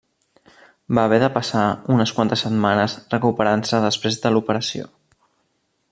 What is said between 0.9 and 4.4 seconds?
Va haver de passar unes quantes setmanes recuperant-se després de